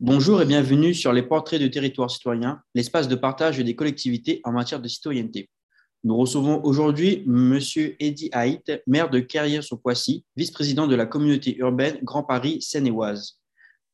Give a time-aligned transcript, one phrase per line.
[0.00, 4.50] Bonjour et bienvenue sur les portraits de territoire citoyen, l'espace de partage des collectivités en
[4.50, 5.48] matière de citoyenneté.
[6.02, 7.60] Nous recevons aujourd'hui M.
[8.00, 13.38] Eddy Haït, maire de Carrière-sur-Poissy, vice-président de la communauté urbaine Grand Paris Seine-et-Oise.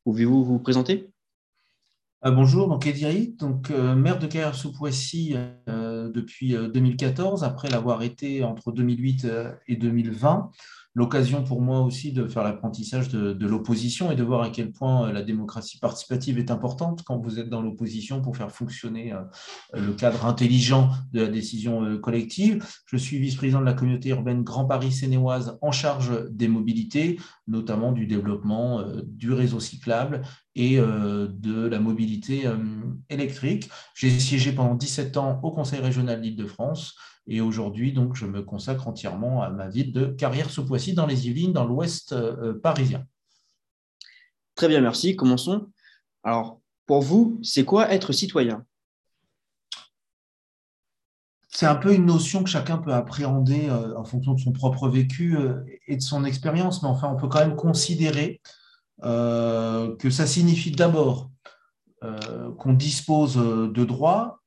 [0.03, 1.07] Pouvez-vous vous présenter?
[2.25, 5.35] Euh, Bonjour, donc Eddy Haït, donc, euh, maire de Carrière-sur-Poissy
[5.69, 9.27] euh, depuis 2014, après l'avoir été entre 2008
[9.67, 10.49] et 2020
[10.93, 15.07] l'occasion pour moi aussi de faire l'apprentissage de, l'opposition et de voir à quel point
[15.07, 19.21] euh, la démocratie participative est importante quand vous êtes dans l'opposition pour faire fonctionner euh,
[19.73, 22.65] le cadre intelligent de la décision euh, collective.
[22.85, 27.91] Je suis vice-président de la communauté urbaine Grand Paris Sénéoise en charge des mobilités, notamment
[27.91, 30.21] du développement du réseau cyclable
[30.55, 32.49] et de la mobilité
[33.09, 33.69] électrique.
[33.95, 36.95] J'ai siégé pendant 17 ans au Conseil régional d'Île-de-France
[37.27, 41.53] et aujourd'hui, donc, je me consacre entièrement à ma ville de Carrière-sous-Poissy dans les Yvelines,
[41.53, 43.05] dans l'ouest euh, parisien.
[44.55, 45.15] Très bien, merci.
[45.15, 45.67] Commençons.
[46.23, 48.65] Alors, pour vous, c'est quoi être citoyen?
[51.49, 54.89] C'est un peu une notion que chacun peut appréhender euh, en fonction de son propre
[54.89, 58.41] vécu euh, et de son expérience, mais enfin, on peut quand même considérer
[59.03, 61.31] que ça signifie d'abord
[62.59, 64.40] qu'on dispose de droits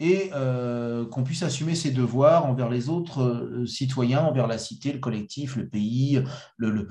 [0.00, 4.92] et euh, qu'on puisse assumer ses devoirs envers les autres euh, citoyens, envers la cité,
[4.92, 6.22] le collectif, le pays,
[6.56, 6.86] le,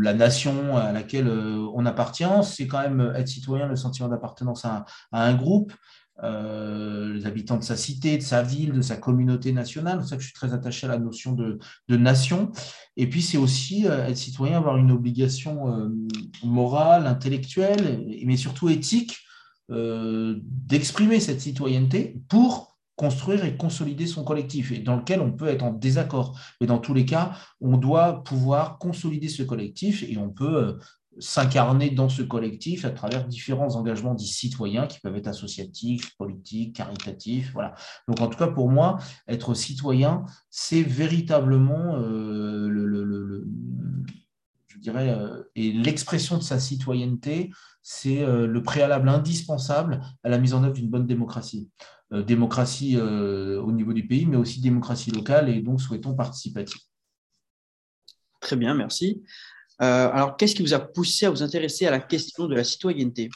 [0.00, 2.24] la nation à laquelle euh, on appartient.
[2.42, 5.72] C'est quand même être citoyen, le sentiment d'appartenance à, un groupe,
[6.22, 9.94] les habitants de sa cité, de sa ville, de sa communauté nationale.
[9.94, 11.58] C'est pour ça que je suis très attaché à la notion de,
[11.88, 12.52] nation.
[12.96, 15.90] Et puis, c'est aussi être citoyen, avoir une obligation
[16.44, 19.18] morale, intellectuelle, mais surtout éthique
[19.70, 25.48] euh, d'exprimer cette citoyenneté pour construire et consolider son collectif, et dans lequel on peut
[25.48, 26.38] être en désaccord.
[26.60, 30.78] Mais dans tous les cas, on doit pouvoir consolider ce collectif et on peut euh,
[31.18, 36.76] s'incarner dans ce collectif à travers différents engagements dits citoyens qui peuvent être associatifs, politiques,
[36.76, 37.52] caritatifs.
[37.52, 37.74] Voilà.
[38.08, 38.98] Donc en tout cas, pour moi,
[39.28, 42.68] être citoyen, c'est véritablement euh,
[44.82, 45.16] dirais,
[45.54, 47.50] et l'expression de sa citoyenneté
[47.82, 51.70] c'est euh, le préalable indispensable à la mise en œuvre d'une bonne démocratie.
[52.12, 56.80] Euh, démocratie euh, au niveau du pays, mais aussi démocratie locale et donc souhaitons participative.
[58.40, 59.22] Très bien, merci.
[59.78, 63.30] alors, qu'est-ce qui vous a poussé à vous intéresser à la question de la citoyenneté?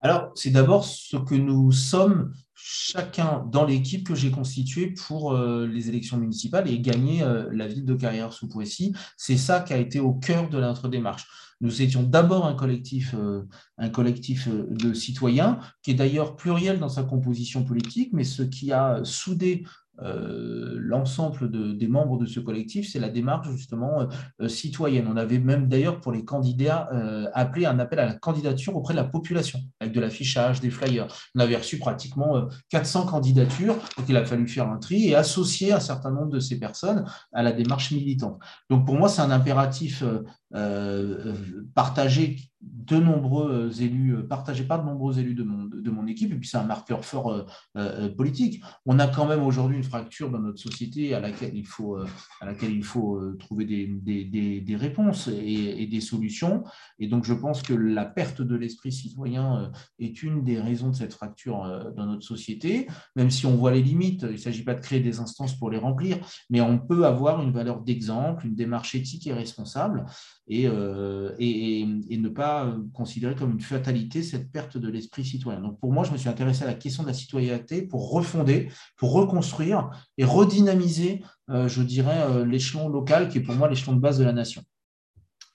[0.00, 2.32] Alors, c'est d'abord ce que nous sommes
[2.66, 7.94] chacun dans l'équipe que j'ai constituée pour les élections municipales et gagner la ville de
[7.94, 8.94] Carrière sous Poissy.
[9.18, 11.26] C'est ça qui a été au cœur de notre démarche.
[11.60, 13.42] Nous étions d'abord un collectif, euh,
[13.78, 18.42] un collectif euh, de citoyens, qui est d'ailleurs pluriel dans sa composition politique, mais ce
[18.42, 19.64] qui a soudé
[20.02, 24.08] euh, l'ensemble des membres de ce collectif, c'est la démarche justement
[24.40, 25.06] euh, citoyenne.
[25.08, 28.94] On avait même d'ailleurs pour les candidats euh, appelé un appel à la candidature auprès
[28.94, 31.06] de la population, avec de l'affichage, des flyers.
[31.34, 35.72] On avait reçu pratiquement 400 candidatures, donc il a fallu faire un tri et associer
[35.72, 38.38] un certain nombre de ces personnes à la démarche militante.
[38.70, 40.02] Donc pour moi, c'est un impératif
[41.74, 46.36] partagé de nombreux élus, partagés par de nombreux élus de mon, de mon équipe, et
[46.36, 47.46] puis c'est un marqueur fort
[48.16, 48.62] politique.
[48.86, 52.06] On a quand même aujourd'hui fracture dans notre société à laquelle il faut, euh,
[52.40, 56.64] à laquelle il faut euh, trouver des, des, des, réponses et, des solutions.
[56.98, 60.90] Et donc, je pense que la perte de l'esprit citoyen euh, est une des raisons
[60.90, 64.22] de cette fracture dans notre société, même si on voit les limites.
[64.22, 66.18] Il ne s'agit pas de créer des instances pour les remplir,
[66.50, 70.04] mais on peut avoir une valeur d'exemple, une démarche éthique et responsable
[70.46, 75.60] et, et, ne pas considérer comme une fatalité cette perte de l'esprit citoyen.
[75.60, 78.70] Donc, pour moi, je me suis intéressé à la question de la citoyenneté pour refonder,
[78.96, 83.94] pour reconstruire et redynamiser, euh, je dirais, euh, l'échelon local qui est pour moi l'échelon
[83.94, 84.62] de base de la nation.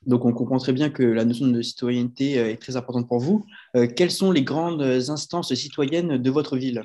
[0.06, 3.20] Donc, on comprend très bien que la notion de citoyenneté euh, est très importante pour
[3.20, 3.46] vous.
[3.96, 6.84] quelles sont les grandes instances citoyennes de votre ville?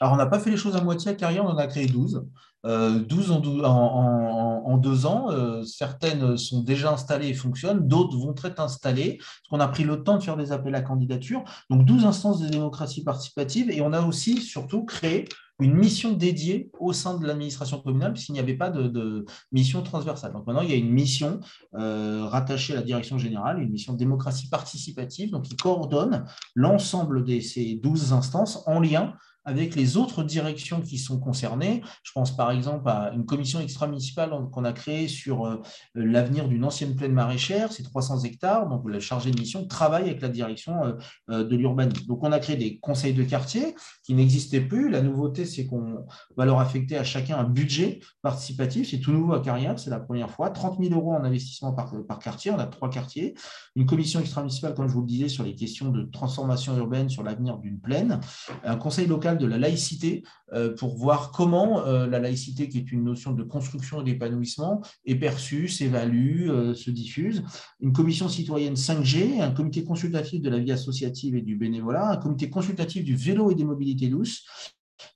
[0.00, 1.86] Alors, on n'a pas fait les choses à moitié à Carrière, on en a créé
[1.86, 2.24] 12.
[2.64, 3.32] 12
[3.64, 5.28] en, deux ans.
[5.64, 10.04] certaines sont déjà installées et fonctionnent, d'autres vont être installées, parce qu'on a pris le
[10.04, 11.42] temps de faire des appels à candidature.
[11.70, 15.24] Donc 12 instances de démocratie participative, et on a aussi surtout créé
[15.62, 20.32] une mission dédiée au sein de l'administration communale, puisqu'il n'y avait pas de, mission transversale.
[20.32, 21.40] Donc maintenant, il y a une mission
[21.74, 26.24] euh, rattachée à la direction générale, une mission de démocratie participative, donc qui coordonne
[26.54, 29.14] l'ensemble de ces 12 instances en lien
[29.44, 31.82] avec les autres directions qui sont concernées.
[32.02, 35.60] Je pense par exemple à une commission extra-municipale qu'on a créée sur euh,
[35.94, 40.20] l'avenir d'une ancienne plaine maraîchère, c'est 300 hectares, donc le chargé de mission travaille avec
[40.20, 40.92] la direction euh,
[41.30, 42.06] euh, de l'urbanisme.
[42.06, 43.74] Donc on a créé des conseils de quartier
[44.04, 44.90] qui n'existaient plus.
[44.90, 46.06] La nouveauté, c'est qu'on
[46.36, 48.90] va leur affecter à chacun un budget participatif.
[48.90, 50.50] C'est tout nouveau à Carrière, c'est la première fois.
[50.50, 53.34] 30 000 euros en investissement par, par quartier, on a trois quartiers.
[53.74, 57.22] Une commission extra-municipale, comme je vous le disais, sur les questions de transformation urbaine, sur
[57.22, 58.20] l'avenir d'une plaine.
[58.64, 62.92] Un conseil local de la laïcité euh, pour voir comment euh, la laïcité, qui est
[62.92, 67.42] une notion de construction et d'épanouissement, est perçue, s'évalue, euh, se diffuse.
[67.80, 72.16] Une commission citoyenne 5G, un comité consultatif de la vie associative et du bénévolat, un
[72.16, 74.44] comité consultatif du vélo et des mobilités douces,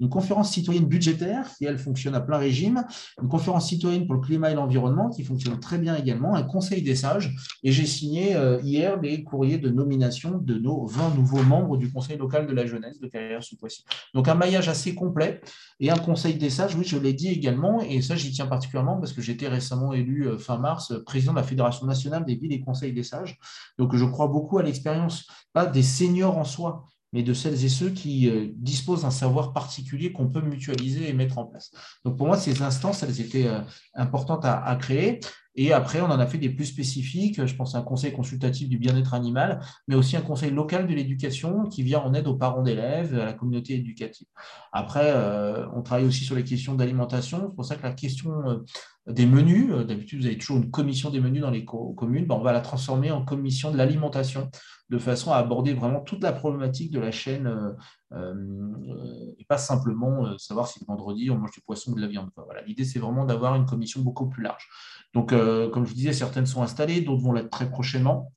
[0.00, 2.84] une conférence citoyenne budgétaire qui, elle, fonctionne à plein régime,
[3.22, 6.82] une conférence citoyenne pour le climat et l'environnement qui fonctionne très bien également, un conseil
[6.82, 7.34] des sages.
[7.62, 11.92] Et j'ai signé euh, hier les courriers de nomination de nos 20 nouveaux membres du
[11.92, 13.84] conseil local de la jeunesse de carrière sous poissy
[14.14, 15.40] Donc un maillage assez complet
[15.80, 18.98] et un conseil des sages, oui, je l'ai dit également, et ça j'y tiens particulièrement
[18.98, 22.34] parce que j'étais récemment élu euh, fin mars euh, président de la Fédération nationale des
[22.34, 23.38] villes et conseils des sages.
[23.78, 26.86] Donc je crois beaucoup à l'expérience, pas des seniors en soi,
[27.16, 31.14] mais de celles et ceux qui euh, disposent d'un savoir particulier qu'on peut mutualiser et
[31.14, 31.70] mettre en place.
[32.04, 33.60] Donc pour moi, ces instances, elles étaient euh,
[33.94, 35.20] importantes à, créer.
[35.56, 37.44] Et après, on en a fait des plus spécifiques.
[37.44, 40.94] Je pense à un conseil consultatif du bien-être animal, mais aussi un conseil local de
[40.94, 44.26] l'éducation qui vient en aide aux parents d'élèves, à la communauté éducative.
[44.72, 47.48] Après, euh, on travaille aussi sur les questions d'alimentation.
[47.48, 48.62] C'est pour ça que la question
[49.06, 52.42] des menus, d'habitude, vous avez toujours une commission des menus dans les communes, ben, on
[52.42, 54.50] va la transformer en commission de l'alimentation
[54.88, 57.72] de façon à aborder vraiment toute la problématique de la chaîne euh,
[58.05, 62.00] euh, et pas simplement euh, savoir si le vendredi on mange du poisson ou de
[62.00, 62.30] la viande.
[62.36, 64.68] Voilà, L'idée, c'est vraiment d'avoir une commission beaucoup plus large.
[65.14, 68.32] Donc, comme je disais, certaines sont installées, d'autres vont l'être très prochainement.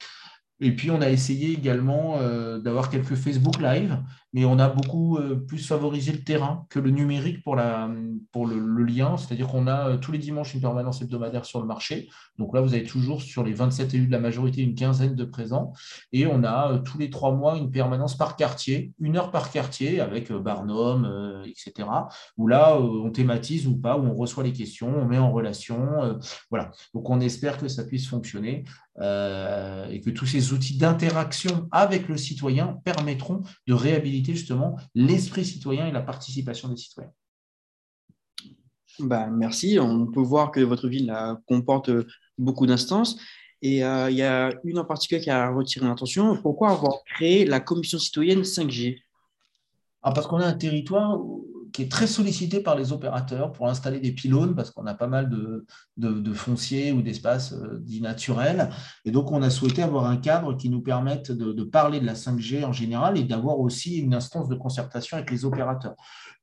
[0.59, 2.19] Et puis, on a essayé également
[2.59, 3.97] d'avoir quelques Facebook Live
[4.33, 7.89] mais on a beaucoup euh, plus favorisé le terrain que le numérique pour, la,
[8.31, 9.17] pour le, lien.
[9.17, 12.09] C'est-à-dire qu'on a euh, tous les dimanches une permanence hebdomadaire sur le marché.
[12.37, 15.25] Donc là, vous avez toujours sur les 27 élus de la majorité une quinzaine de
[15.25, 15.73] présents.
[16.11, 19.51] Et on a euh, tous les trois mois une permanence par quartier, une heure par
[19.51, 21.87] quartier avec Barnum, etc.
[22.37, 26.19] Où là, on thématise ou pas, où on reçoit les questions, on met en relation.
[26.49, 26.71] voilà.
[26.93, 28.63] Donc on espère que ça puisse fonctionner
[28.99, 35.87] et que tous ces outils d'interaction avec le citoyen permettront de réhabiliter justement l'esprit citoyen
[35.87, 37.11] et la participation des citoyens.
[38.99, 39.79] Bah, merci.
[39.79, 41.13] On peut voir que votre ville
[41.47, 41.89] comporte
[42.37, 43.17] beaucoup d'instances.
[43.61, 46.37] Et euh, il y a une en particulier qui a retiré l'attention.
[46.41, 49.01] Pourquoi avoir créé la commission citoyenne 5G
[50.01, 51.19] ah, Parce qu'on a un territoire
[51.71, 55.07] qui est très sollicité par les opérateurs pour installer des pylônes, parce qu'on a pas
[55.07, 58.69] mal de, fonciers ou d'espaces euh, dits naturels.
[59.05, 62.13] Et donc, on a souhaité avoir un cadre qui nous permette de, parler de la
[62.13, 65.95] 5G en général et d'avoir aussi une instance de concertation avec les opérateurs.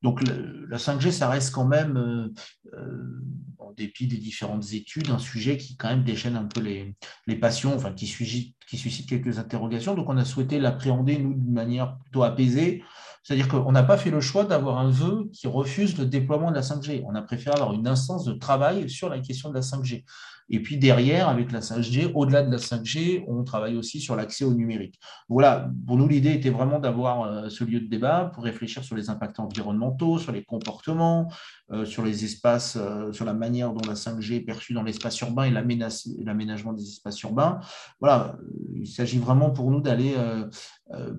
[0.02, 0.20] Donc,
[0.68, 2.28] la 5G, ça reste quand même, euh,
[2.74, 3.20] euh,
[3.58, 6.94] en dépit des différentes études, un sujet qui quand même déchaîne un peu les,
[7.26, 9.94] les passions, enfin, qui suscite, qui suscite quelques interrogations.
[9.94, 12.82] Donc, on a souhaité l'appréhender, nous, d'une manière plutôt apaisée,
[13.26, 16.54] c'est-à-dire qu'on n'a pas fait le choix d'avoir un vœu qui refuse le déploiement de
[16.54, 17.02] la 5G.
[17.08, 20.04] On a préféré avoir une instance de travail sur la question de la 5G.
[20.48, 24.44] Et puis derrière, avec la 5G, au-delà de la 5G, on travaille aussi sur l'accès
[24.44, 24.98] au numérique.
[25.28, 28.94] Voilà, pour nous, l'idée était vraiment d'avoir euh, ce lieu de débat pour réfléchir sur
[28.94, 31.28] les impacts environnementaux, sur les comportements,
[31.72, 35.20] euh, sur les espaces, euh, sur la manière dont la 5G est perçue dans l'espace
[35.20, 37.58] urbain et l'aménagement des espaces urbains.
[38.00, 38.36] Voilà,
[38.74, 40.14] il s'agit vraiment pour nous d'aller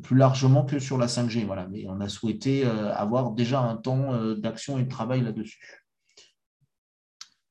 [0.01, 1.45] plus largement que sur la 5G.
[1.45, 5.86] Voilà, mais on a souhaité avoir déjà un temps d'action et de travail là-dessus.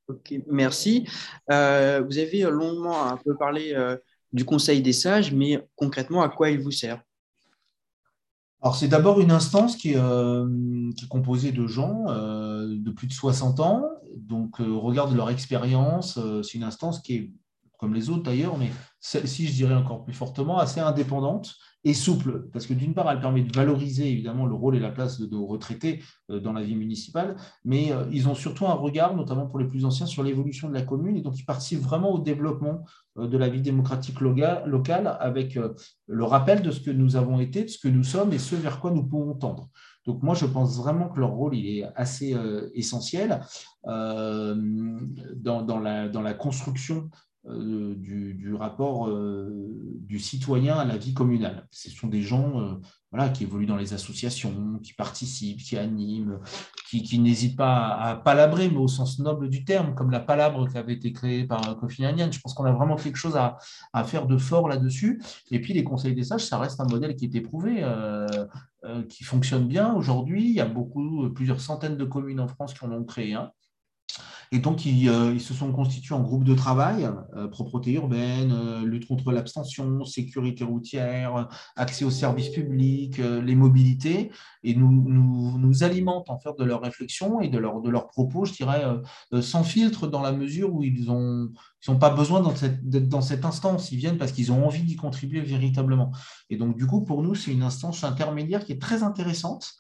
[0.09, 1.09] Ok, merci.
[1.51, 3.97] Euh, vous avez longuement un peu parlé euh,
[4.33, 7.03] du Conseil des sages, mais concrètement, à quoi il vous sert?
[8.63, 10.47] Alors, c'est d'abord une instance qui est, euh,
[10.91, 13.85] est composée de gens de plus de 60 ans.
[14.17, 16.19] Donc, regarde leur expérience.
[16.43, 17.33] c'est une instance qui est,
[17.79, 18.71] comme les autres d'ailleurs, mais
[19.07, 23.21] celle-ci, je dirais encore plus fortement, assez indépendante et souple, parce que d'une part, elle
[23.21, 26.65] permet de valoriser évidemment le rôle et la place de nos retraités euh, dans la
[26.65, 30.25] vie municipale, mais euh, ils ont surtout un regard, notamment pour les plus anciens, sur
[30.25, 32.85] l'évolution de la commune, et donc ils participent vraiment au développement
[33.19, 35.57] euh, de la vie démocratique locale avec
[36.09, 38.57] le rappel de ce que nous avons été, de ce que nous sommes et ce
[38.57, 39.69] vers quoi nous pouvons tendre.
[40.05, 42.37] Donc moi, je pense vraiment que leur rôle il est assez
[42.75, 43.41] essentiel
[43.85, 44.59] dans,
[45.81, 47.11] la, dans, la, construction
[47.49, 49.11] du, rapport
[50.01, 51.67] du citoyen à la vie communale.
[51.71, 52.79] Ce sont des gens
[53.13, 56.41] voilà, qui évoluent dans les associations, qui participent, qui animent,
[56.91, 60.77] qui, n'hésitent pas à, palabrer, mais au sens noble du terme, comme la palabre qui
[60.77, 62.31] avait été créée par Kofi Annan.
[62.31, 63.57] Je pense qu'on a vraiment quelque chose à,
[64.05, 65.23] faire de fort là-dessus.
[65.51, 68.27] Et puis les conseils des sages, ça reste un modèle qui est éprouvé, euh,
[68.85, 70.45] euh, qui fonctionne bien aujourd'hui.
[70.45, 73.51] Il y a beaucoup, plusieurs centaines de communes en France qui en ont créé un.
[74.53, 78.85] Et donc, euh, ils, se sont constitués en groupe de travail, euh, propreté urbaine, euh,
[78.85, 84.31] lutte contre l'abstention, sécurité routière, accès aux services publics, les mobilités,
[84.63, 84.91] et nous,
[85.59, 88.83] nous, alimentent en fait de leurs réflexions et de, leur, de leurs propos, je dirais,
[89.43, 91.51] sans filtre dans la mesure où ils n'ont
[91.87, 92.43] ils pas besoin
[92.83, 96.13] d'être dans cette instance, ils viennent parce qu'ils ont envie d'y contribuer véritablement.
[96.51, 99.75] Et donc, du coup, pour nous, c'est une instance intermédiaire qui est très intéressante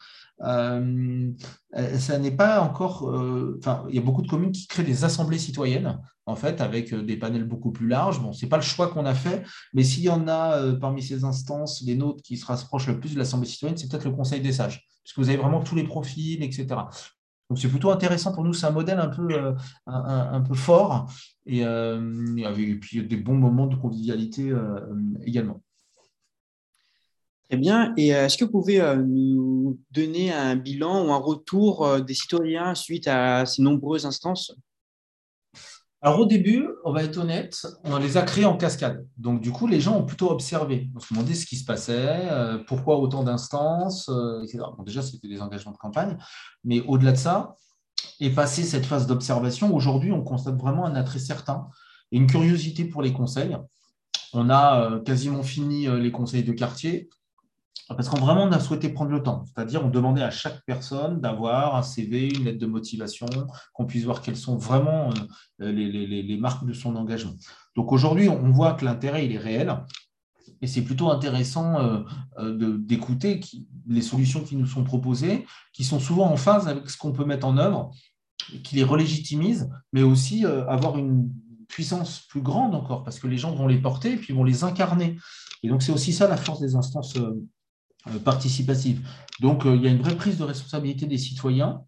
[1.98, 3.10] ça n'est pas encore.
[3.10, 6.94] Euh, il y a beaucoup de communes qui créent des assemblées citoyennes, en fait, avec
[6.94, 8.20] des panels beaucoup plus larges.
[8.20, 9.42] Bon, c'est pas le choix qu'on a fait,
[9.74, 13.14] mais s'il y en a parmi ces instances, les nôtres qui se rapprochent le plus
[13.14, 15.84] de l'assemblée citoyenne, c'est peut-être le Conseil des sages, puisque vous avez vraiment tous les
[15.84, 16.66] profils, etc.
[17.48, 19.08] Donc c'est plutôt intéressant pour nous, c'est un modèle un
[20.40, 21.10] peu, fort
[21.44, 24.52] et, avec puis des bons moments de convivialité
[25.24, 25.60] également.
[27.48, 27.94] Très bien.
[27.96, 32.00] Et euh, est-ce que vous pouvez euh, nous donner un bilan ou un retour euh,
[32.00, 34.52] des citoyens suite à ces nombreuses instances?
[36.02, 39.06] Alors au début, on va être honnête, on les a créés en cascade.
[39.16, 40.90] Donc du coup, les gens ont plutôt observé.
[40.94, 42.28] On se demandait ce qui se passait,
[42.68, 44.08] pourquoi autant d'instances,
[44.44, 44.64] etc.
[44.84, 46.16] déjà, c'était des engagements de campagne.
[46.64, 47.56] Mais au-delà de ça,
[48.20, 51.66] et passé cette phase d'observation, aujourd'hui, on constate vraiment un attrait certain
[52.12, 53.56] et une curiosité pour les conseils.
[54.32, 57.08] On a quasiment fini les conseils de quartier.
[57.88, 61.20] Parce qu'on vraiment on a souhaité prendre le temps, c'est-à-dire on demandait à chaque personne
[61.20, 63.26] d'avoir un CV, une lettre de motivation,
[63.72, 65.10] qu'on puisse voir quelles sont vraiment
[65.62, 67.34] euh, les, marques de son engagement.
[67.76, 69.84] Donc aujourd'hui, on voit que l'intérêt il est réel
[70.60, 72.00] et c'est plutôt intéressant euh,
[72.38, 73.40] euh, d'écouter
[73.86, 77.24] les solutions qui nous sont proposées, qui sont souvent en phase avec ce qu'on peut
[77.24, 77.92] mettre en œuvre,
[78.64, 81.30] qui les relégitimisent, mais aussi avoir une
[81.68, 84.64] puissance plus grande encore, parce que les gens vont les porter et puis vont les
[84.64, 85.16] incarner.
[85.62, 87.16] Et donc c'est aussi ça la force des instances
[88.24, 89.06] participative.
[89.40, 91.82] Donc, euh, il y a une vraie prise de responsabilité des citoyens.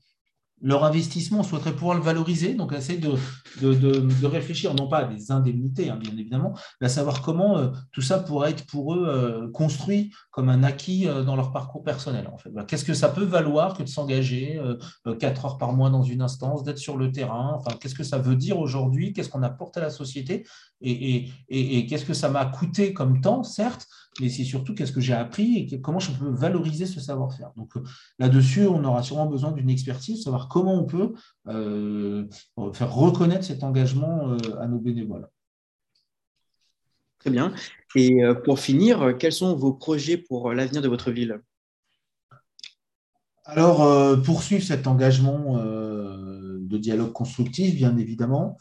[0.61, 3.15] Leur investissement, on souhaiterait pouvoir le valoriser, donc essayer de,
[3.63, 7.69] de, réfléchir, non pas à des indemnités, hein, bien évidemment, mais à savoir comment euh,
[7.93, 12.29] tout ça pourrait être pour eux construit comme un acquis dans leur parcours personnel.
[12.33, 12.51] En fait.
[12.67, 14.61] Qu'est-ce que ça peut valoir que de s'engager
[15.19, 17.55] quatre heures par mois dans une instance, d'être sur le terrain?
[17.57, 19.13] Enfin, Qu'est-ce que ça veut dire aujourd'hui?
[19.13, 20.47] Qu'est-ce qu'on apporte à la société?
[20.81, 23.87] Et, et qu'est-ce que ça m'a coûté comme temps, certes,
[24.21, 27.51] mais c'est surtout qu'est-ce que j'ai appris et comment je peux valoriser ce savoir-faire?
[27.57, 27.83] Donc euh,
[28.19, 31.15] là-dessus, on aura sûrement besoin d'une expertise, savoir comment on peut
[31.49, 32.27] euh,
[32.73, 35.29] faire reconnaître cet engagement euh, à nos bénévoles.
[37.19, 37.53] Très bien.
[37.97, 41.41] Et pour finir, quels sont vos projets pour l'avenir de votre ville?
[43.45, 48.57] Alors, poursuivre cet engagement de dialogue constructif, bien évidemment,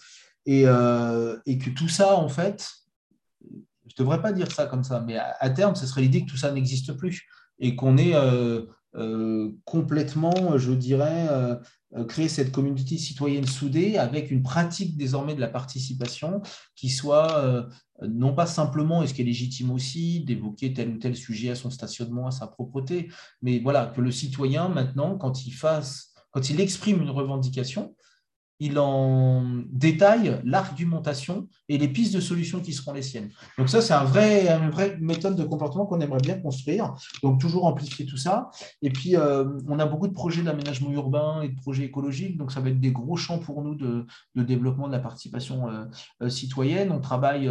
[0.48, 2.68] et, et que tout ça, en fait,
[3.88, 6.32] je ne devrais pas dire ça comme ça, mais à, terme, ce serait l'idée que
[6.32, 7.28] tout ça n'existe plus
[7.60, 8.66] et qu'on euh,
[8.96, 11.28] euh, complètement, je dirais,
[11.96, 16.42] euh, créé cette communauté citoyenne soudée avec une pratique désormais de la participation
[16.76, 17.68] qui soit
[18.08, 21.56] non pas simplement, et ce qui est légitime aussi, d'évoquer tel ou tel sujet à
[21.56, 23.10] son stationnement, à sa propreté,
[23.42, 27.96] mais voilà, que le citoyen, maintenant, quand il fasse, quand il exprime une revendication,
[28.60, 33.30] il en détaille l'argumentation et les pistes de solutions qui seront les siennes.
[33.58, 36.96] Donc ça, c'est un vrai, une vraie méthode de comportement qu'on aimerait bien construire.
[37.22, 38.50] Donc toujours amplifier tout ça.
[38.82, 42.38] Et puis, euh, on a beaucoup de projets d'aménagement urbain et de projets écologiques.
[42.38, 45.86] Donc ça va être des gros champs pour nous de, développement de la participation euh,
[46.24, 46.92] euh, citoyenne.
[46.92, 47.50] On travaille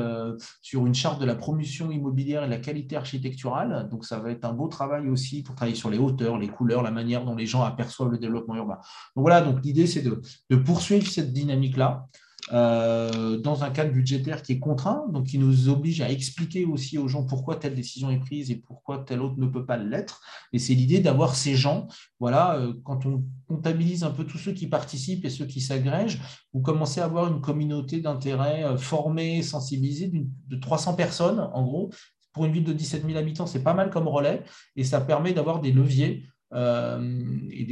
[0.60, 3.88] sur une charte de la promotion immobilière et la qualité architecturale.
[3.90, 6.82] Donc ça va être un beau travail aussi pour travailler sur les hauteurs, les couleurs,
[6.82, 8.78] la manière dont les gens aperçoivent le développement urbain.
[9.14, 10.20] Donc voilà, donc l'idée, c'est de,
[10.50, 12.08] de poursuivre cette dynamique-là
[12.52, 16.96] euh, dans un cadre budgétaire qui est contraint, donc qui nous oblige à expliquer aussi
[16.96, 20.20] aux gens pourquoi telle décision est prise et pourquoi telle autre ne peut pas l'être.
[20.52, 21.88] Et c'est l'idée d'avoir ces gens,
[22.20, 26.20] voilà, euh, quand on comptabilise un peu tous ceux qui participent et ceux qui s'agrègent,
[26.52, 30.12] vous commencez à avoir une communauté d'intérêt euh, formée, sensibilisée
[30.46, 31.90] de 300 personnes, en gros.
[32.32, 34.44] Pour une ville de 17 000 habitants, c'est pas mal comme relais
[34.76, 37.64] et ça permet d'avoir des leviers et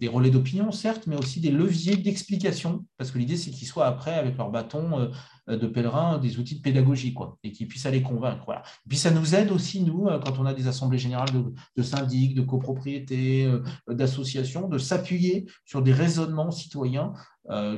[0.00, 3.86] des, relais d'opinion, certes, mais aussi des leviers d'explication, parce que l'idée, c'est qu'ils soient
[3.86, 5.10] après, avec leur bâton
[5.46, 8.46] de pèlerin, des outils de pédagogie, quoi, et qu'ils puissent aller convaincre.
[8.88, 12.34] Puis ça nous aide aussi, nous, quand on a des assemblées générales de, de syndics,
[12.34, 13.52] de copropriétés,
[13.88, 17.12] d'associations, de s'appuyer sur des raisonnements citoyens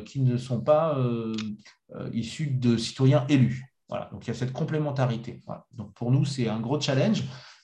[0.05, 0.97] qui ne sont pas
[2.13, 3.77] issus de citoyens élus.
[3.89, 5.41] Voilà, donc il y a cette complémentarité.
[5.73, 7.23] Donc pour nous, c'est un gros challenge.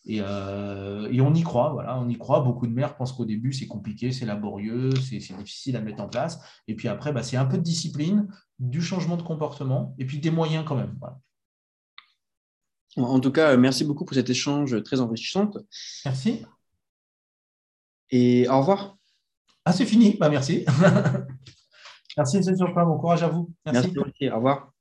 [0.08, 2.40] Euh, et, on y croit, voilà, on y croit.
[2.40, 6.08] Beaucoup de maires pensent qu'au début, c'est compliqué, c'est laborieux, c'est difficile à mettre en
[6.08, 6.40] place.
[6.66, 8.28] Et puis après, bah, c'est un peu de discipline,
[8.58, 10.98] du changement de comportement, et puis des moyens quand même.
[12.96, 15.50] En tout cas, merci beaucoup pour cet échange très enrichissant.
[16.04, 16.44] Merci.
[18.10, 18.98] Et au revoir.
[19.64, 20.16] Ah, c'est fini.
[20.18, 20.64] Bah, merci.
[22.16, 22.56] merci, M.
[22.56, 22.84] Surpin.
[22.84, 23.50] Bon courage à vous.
[23.64, 23.92] Merci.
[23.96, 24.71] merci au revoir.